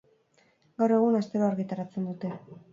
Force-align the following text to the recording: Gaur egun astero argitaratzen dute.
Gaur 0.83 0.95
egun 0.97 1.19
astero 1.21 1.47
argitaratzen 1.53 2.13
dute. 2.13 2.37